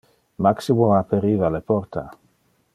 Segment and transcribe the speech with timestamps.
[0.45, 2.05] Maximo aperiva le porta.